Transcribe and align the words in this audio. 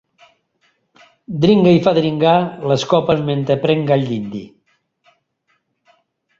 Dringa 1.43 1.73
i 1.79 1.83
fa 1.89 1.93
dringar 1.99 2.33
les 2.73 2.87
copes 2.95 3.23
mentre 3.29 3.59
pren 3.67 3.87
gall 3.95 4.09
dindi. 4.17 4.45